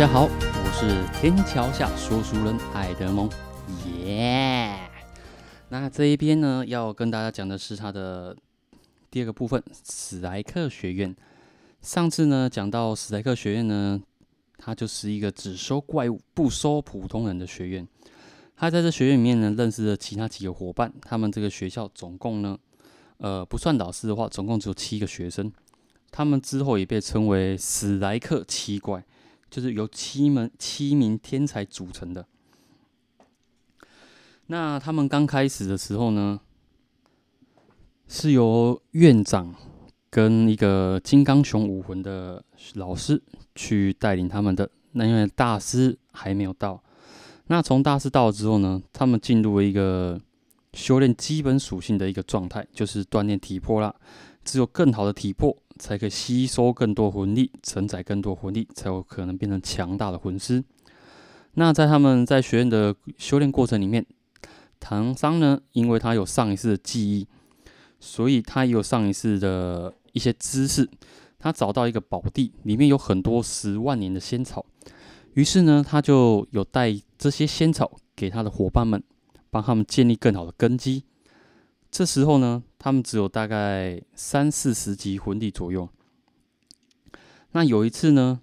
[0.00, 3.28] 大家好，我是天桥下说书人艾德蒙，
[3.98, 4.74] 耶、
[5.68, 8.34] 那这一边呢，要跟大家讲的是他的
[9.10, 11.14] 第二个部分——史莱克学院。
[11.82, 14.00] 上次呢，讲到史莱克学院呢，
[14.56, 17.86] 它就是一个只收怪物不收普通人的学院。
[18.56, 20.90] 他在这学院里面呢，认识了其他几个伙伴。
[21.02, 22.58] 他们这个学校总共呢，
[23.18, 25.52] 呃，不算导师的话，总共只有七个学生。
[26.10, 29.04] 他们之后也被称为史莱克七怪。
[29.50, 32.24] 就是由七门七名天才组成的。
[34.46, 36.40] 那他们刚开始的时候呢，
[38.08, 39.54] 是由院长
[40.08, 42.42] 跟一个金刚熊武魂的
[42.74, 43.22] 老师
[43.54, 44.70] 去带领他们的。
[44.92, 46.82] 那因为大师还没有到，
[47.46, 50.20] 那从大师到了之后呢，他们进入了一个
[50.72, 53.94] 修炼基本属性的一个状态，就是锻炼体魄啦。
[54.44, 60.64] 只有更好的体魄，才可以吸收更多魂力，承载更多魂力，才有可能变成强大的魂师。
[61.54, 64.06] 那在他们在学院的修炼过程里面，
[64.78, 67.26] 唐三呢，因为他有上一世的记忆，
[67.98, 70.88] 所以他也有上一世的一些知识。
[71.38, 74.66] 他找到一个宝地，里面有很多十万年的仙草，
[75.32, 79.02] 于是呢，他就有带这些仙草给他的伙伴们，
[79.50, 81.04] 帮他们建立更好的根基。
[81.90, 85.88] 这时候呢，他们只有大概三四十级魂力左右。
[87.50, 88.40] 那有一次呢，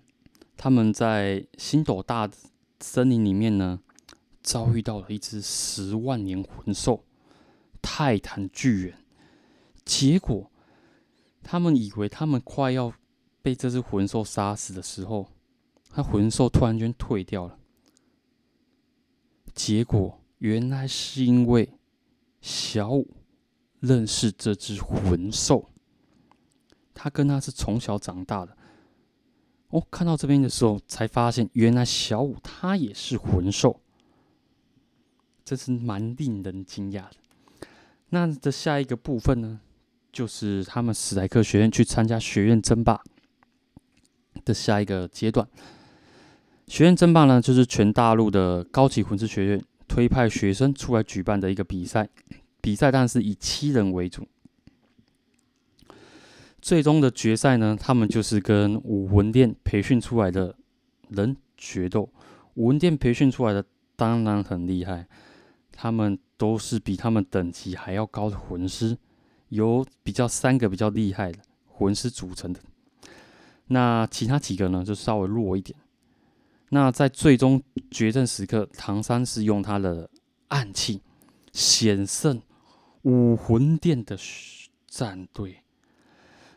[0.58, 2.30] 他们在星斗大
[2.82, 3.80] 森林里面呢，
[4.44, 7.06] 遭遇到了一只十万年魂兽——
[7.82, 8.98] 泰坦巨猿。
[9.86, 10.52] 结果，
[11.42, 12.94] 他们以为他们快要
[13.42, 15.30] 被这只魂兽杀死的时候，
[15.90, 17.58] 他魂兽突然间退掉了。
[19.56, 21.72] 结果，原来是因为
[22.42, 23.16] 小五。
[23.80, 25.70] 认识这只魂兽，
[26.94, 28.58] 他跟他是从小长大的。
[29.70, 33.82] 哦，看到这边的时候，才发现原来小五他也是魂兽，
[35.44, 37.16] 这是蛮令人惊讶的。
[38.10, 39.60] 那这下一个部分呢，
[40.12, 43.02] 就是他们史莱克学院去参加学院争霸
[44.46, 45.46] 的下一个阶段。
[46.68, 52.10] 学院争霸呢，就是全大陆的高级魂师学院推派学生出来举办的一个比赛。
[52.68, 54.28] 比赛当然是以七人为主，
[56.62, 60.54] 最终的决赛呢，他们就是跟武魂殿培训出来的
[61.08, 62.12] 人决斗。
[62.56, 63.64] 武魂殿培训出来的
[63.96, 65.08] 当然很厉害，
[65.72, 68.98] 他们都是比他们等级还要高的魂师，
[69.48, 72.60] 由比较三个比较厉害的魂师组成的。
[73.68, 75.80] 那其他几个呢，就稍微弱一点。
[76.72, 80.10] 那在最终决战时刻，唐三是用他的
[80.50, 81.02] 暗器
[81.54, 82.42] 险胜。
[83.08, 84.20] 武魂殿的
[84.86, 85.64] 战队，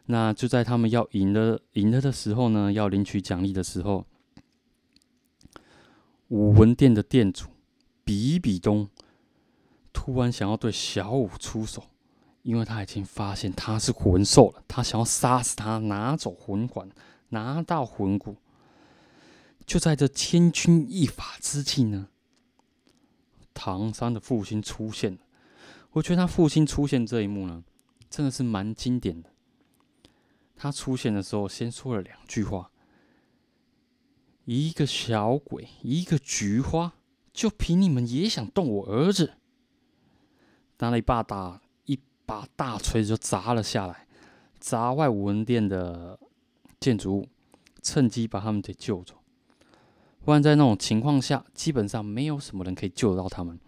[0.06, 4.04] 那就在他们要赢了赢了的时候呢，要领取奖励的时候，
[6.26, 7.46] 武魂殿的殿主
[8.02, 8.88] 比比东
[9.92, 11.84] 突然想要对小五出手，
[12.42, 16.90] 因为他已经发现他是魂兽了，他想要杀死他，拿走魂环，
[17.28, 18.34] 拿到魂骨。
[19.64, 22.08] 就在这千钧一发之际呢，
[23.54, 25.18] 唐三的父亲出现了。
[25.92, 27.64] 我觉得他父亲出现这一幕呢，
[28.08, 29.30] 真的是蛮经典的。
[30.56, 32.70] 他出现的时候，先说了两句话
[34.44, 36.92] ：“一个小鬼，一个菊花，
[37.32, 39.34] 就凭你们也想动我儿子？”
[40.78, 44.06] 拿了一把大一把大锤子就砸了下来，
[44.58, 46.18] 砸坏武魂殿的
[46.78, 47.28] 建筑物，
[47.82, 49.16] 趁机把他们给救走。
[50.24, 53.58] 不然在那种情况下，基本上没有什么人可以救得到他们。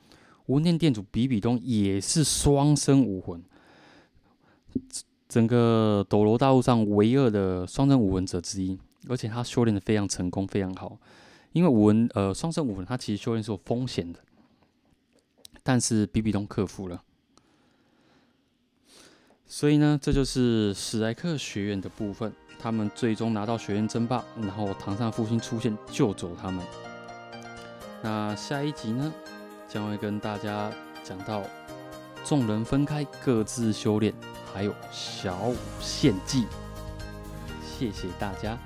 [0.52, 3.42] 无念殿殿主比比东也是双生武魂，
[5.26, 10.99] 整个斗罗大陆上唯二的双生武魂者之一，而且他修炼的非常成功，非常好。
[11.52, 14.20] 因为武魂呃双生武魂，他其实修炼是有风险的，
[15.62, 17.02] 但是比比东克服了。
[19.46, 26.62] 所以呢，这就是史莱克学院的部分，他们最终拿到学院争霸，然后唐三父亲出现救走他们。
[28.02, 29.10] 那下一集呢？
[29.72, 30.70] 将会跟大家
[31.02, 31.42] 讲到
[32.22, 34.12] 众人分开各自修炼，
[34.52, 36.46] 还有小舞献祭。
[37.64, 38.58] 谢谢大家。